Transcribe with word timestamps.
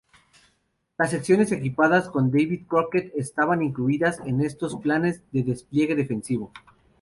Las 0.97 1.11
secciones 1.11 1.51
equipadas 1.51 2.09
con 2.09 2.31
Davy 2.31 2.63
Crockett 2.67 3.13
estaban 3.15 3.61
incluidas 3.61 4.19
en 4.25 4.41
estos 4.41 4.75
planes 4.77 5.21
de 5.31 5.43
despliegue 5.43 5.93
defensivo. 5.93 6.51